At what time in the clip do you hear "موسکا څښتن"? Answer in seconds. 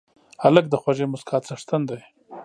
1.11-1.81